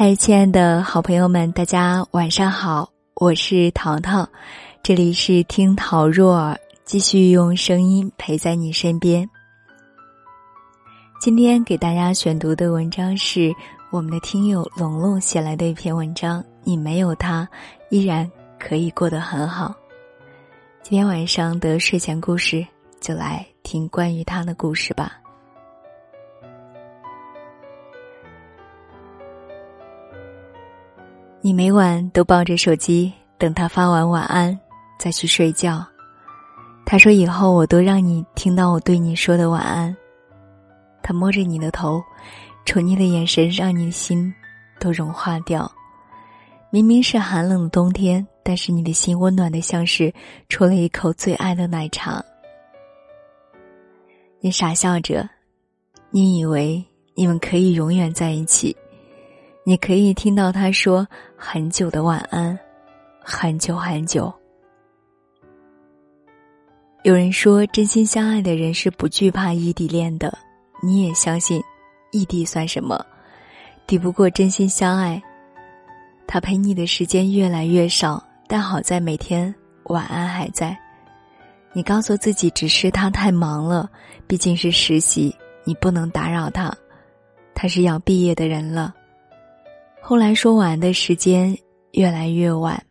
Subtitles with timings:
[0.00, 4.24] 嗨，亲爱的好朋友们，大家晚上好，我是淘淘，
[4.80, 9.28] 这里是听陶若儿，继续用声音陪在你身边。
[11.20, 13.52] 今天给大家选读的文章是
[13.90, 17.48] 我们的听友龙龙写来的一篇文章，你没有他，
[17.90, 19.74] 依然可以过得很好。
[20.80, 22.64] 今天晚上的睡前故事，
[23.00, 25.14] 就来听关于他的故事吧。
[31.40, 34.58] 你每晚都抱着手机等他发完晚安，
[34.98, 35.86] 再去睡觉。
[36.84, 39.96] 他说：“以后我都让你听到我对你说的晚安。”
[41.00, 42.02] 他摸着你的头，
[42.64, 44.34] 宠溺的眼神让你的心
[44.80, 45.70] 都融化掉。
[46.70, 50.12] 明明是寒冷的冬天，但是你的心温暖的像是
[50.48, 52.22] 啜了一口最爱的奶茶。
[54.40, 55.28] 你傻笑着，
[56.10, 58.76] 你以为你们可以永远在一起。
[59.64, 61.06] 你可以听到他说
[61.40, 62.58] 很久的晚安，
[63.20, 64.32] 很久很久。
[67.04, 70.36] 有人说，真心相爱的人是不惧怕异地恋的。
[70.82, 71.62] 你也相信，
[72.10, 73.06] 异地算什么，
[73.86, 75.22] 抵不过真心相爱。
[76.26, 80.76] 他陪你的时间越来越少，但好在每天晚安还在。
[81.72, 83.88] 你告诉自己，只是他太忙了，
[84.26, 86.76] 毕竟是实习，你不能打扰他。
[87.54, 88.92] 他是要毕业的人了。
[90.00, 91.56] 后来说晚的时间
[91.92, 92.82] 越来越晚。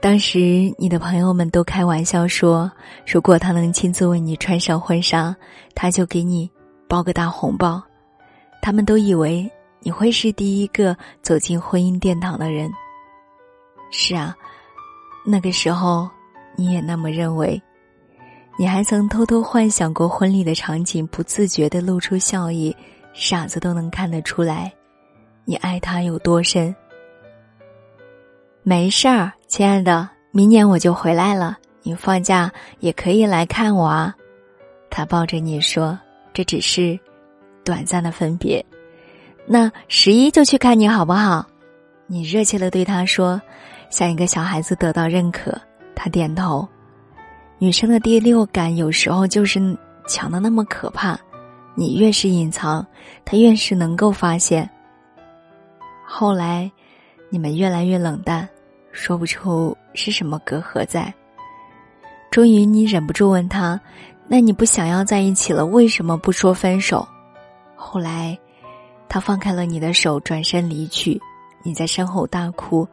[0.00, 0.38] 当时
[0.78, 2.70] 你的朋友们都开玩笑说，
[3.06, 5.36] 如果他能亲自为你穿上婚纱，
[5.74, 6.50] 他就给你
[6.88, 7.80] 包个大红包。
[8.60, 9.48] 他们都以为
[9.80, 12.70] 你会是第一个走进婚姻殿堂的人。
[13.90, 14.34] 是啊，
[15.24, 16.08] 那个时候
[16.56, 17.60] 你也那么认为。
[18.58, 22.74] 你还曾偷偷幻想过婚礼的场景，不自觉的露出笑意。
[23.12, 24.72] 傻子都能看得出来，
[25.44, 26.74] 你爱他有多深。
[28.62, 32.50] 没事儿，亲爱的，明年我就回来了，你放假
[32.80, 34.14] 也可以来看我啊。
[34.88, 35.98] 他抱着你说
[36.32, 36.98] ：“这只是
[37.64, 38.64] 短暂的分别，
[39.46, 41.46] 那十一就去看你好不好？”
[42.06, 43.40] 你热切的对他说，
[43.88, 45.58] 像一个小孩子得到认可。
[45.94, 46.68] 他点头。
[47.58, 49.60] 女生的第六感有时候就是
[50.06, 51.18] 强的那么可怕。
[51.74, 52.86] 你越是隐藏，
[53.24, 54.68] 他越是能够发现。
[56.06, 56.70] 后来，
[57.30, 58.48] 你们越来越冷淡，
[58.92, 61.12] 说不出是什么隔阂在。
[62.30, 63.80] 终于，你忍不住问他
[64.28, 67.06] ：“那你不想要在一起了，为什么不说分手？”
[67.74, 68.38] 后来，
[69.08, 71.20] 他放开了你的手，转身离去。
[71.62, 72.86] 你在身后大哭，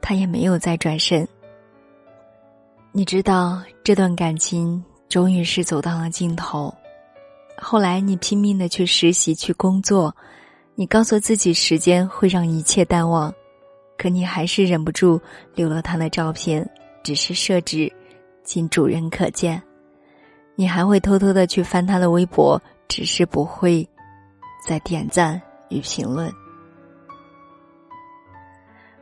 [0.00, 1.26] 他也没有再转身。
[2.92, 6.72] 你知道，这段感情终于是走到了尽头。
[7.58, 10.14] 后来，你拼命的去实习、去工作，
[10.74, 13.32] 你告诉自己时间会让一切淡忘，
[13.96, 15.20] 可你还是忍不住
[15.54, 16.68] 留了他的照片，
[17.02, 17.90] 只是设置
[18.44, 19.60] 仅主人可见。
[20.54, 23.86] 你还会偷偷的去翻他的微博，只是不会
[24.64, 25.40] 再点赞
[25.70, 26.32] 与评论。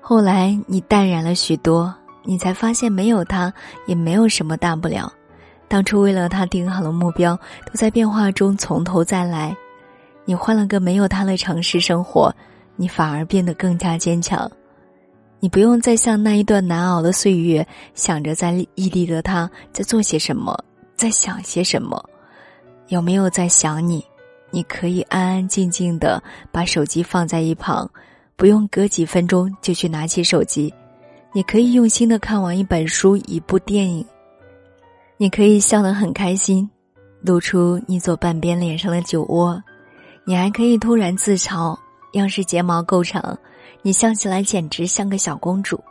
[0.00, 1.94] 后来，你淡然了许多，
[2.24, 3.52] 你才发现没有他
[3.86, 5.12] 也没有什么大不了。
[5.68, 7.36] 当初为了他定好了目标，
[7.66, 9.56] 都在变化中从头再来。
[10.24, 12.34] 你换了个没有他的城市生活，
[12.76, 14.50] 你反而变得更加坚强。
[15.40, 20.56] 你不用再像那一段难熬的岁月，想着在异地的他在做些什么，
[20.96, 22.02] 在想些什么，
[22.88, 24.02] 有没有在想你？
[24.50, 26.22] 你可以安安静静的
[26.52, 27.90] 把手机放在一旁，
[28.36, 30.72] 不用隔几分钟就去拿起手机。
[31.34, 34.06] 你可以用心的看完一本书、一部电影。
[35.16, 36.68] 你可以笑得很开心，
[37.22, 39.56] 露出你左半边脸上的酒窝；
[40.24, 41.78] 你还可以突然自嘲，
[42.12, 43.38] 要是睫毛够长，
[43.82, 45.82] 你笑起来简直像个小公主。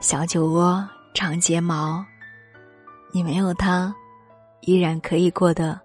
[0.00, 0.82] 小酒窝，
[1.12, 2.02] 长睫毛，
[3.12, 3.94] 你没有他，
[4.62, 5.78] 依然可以过得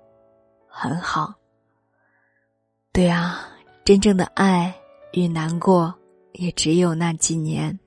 [0.68, 1.34] 很好。
[2.94, 3.42] 对啊，
[3.84, 4.74] 真正的爱
[5.12, 5.94] 与难过，
[6.32, 7.78] 也只有那几年。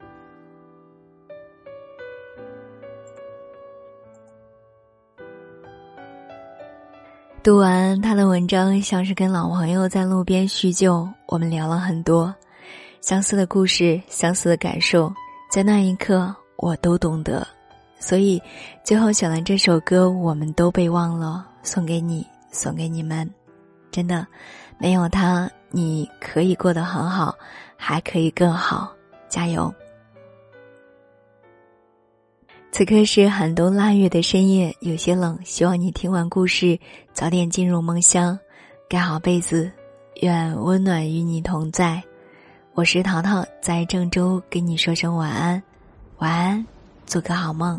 [7.42, 11.08] 读完他的文章，像是跟老朋友在路边叙旧。
[11.26, 12.32] 我们聊了很多
[13.00, 15.12] 相似的故事，相似的感受，
[15.50, 17.44] 在那一刻我都懂得。
[17.98, 18.40] 所以
[18.84, 23.28] 最后选了这首歌，我们都被忘了，送给你，送给你们。
[23.90, 24.24] 真的，
[24.78, 27.34] 没有他，你可以过得很好，
[27.76, 28.92] 还可以更好，
[29.28, 29.74] 加油。
[32.70, 35.38] 此刻是寒冬腊月的深夜，有些冷。
[35.44, 36.78] 希望你听完故事，
[37.12, 38.38] 早点进入梦乡，
[38.88, 39.70] 盖好被子，
[40.22, 42.02] 愿温暖与你同在。
[42.74, 45.62] 我是淘淘，在郑州跟你说声晚安，
[46.16, 46.66] 晚安，
[47.04, 47.78] 做个好梦。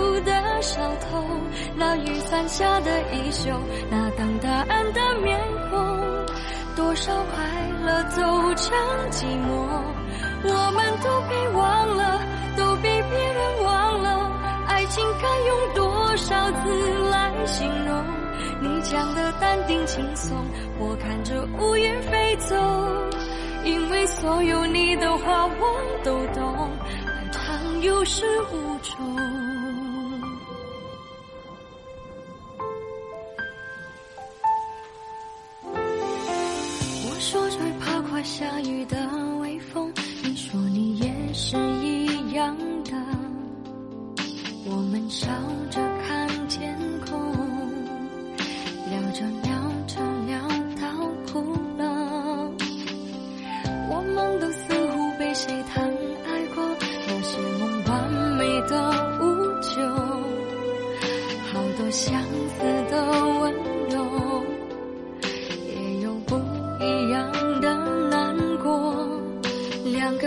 [0.61, 1.23] 小偷，
[1.75, 3.49] 那雨伞下的衣袖，
[3.89, 6.25] 那等答案的面孔，
[6.75, 7.43] 多少快
[7.83, 8.21] 乐走
[8.55, 8.77] 成
[9.09, 9.49] 寂寞，
[10.43, 12.21] 我们都被忘了，
[12.55, 14.31] 都被别人忘了，
[14.67, 18.05] 爱情该用多少字来形容？
[18.61, 20.37] 你讲的淡定轻松，
[20.77, 22.55] 我看着乌云飞走，
[23.63, 26.69] 因为所有你的话我都懂。
[27.31, 29.70] 长有始无终。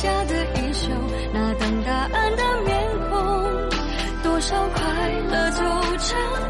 [0.00, 0.88] 下的衣袖，
[1.30, 3.20] 那等答案的面孔，
[4.22, 4.80] 多少快
[5.30, 5.62] 乐走
[5.98, 6.49] 成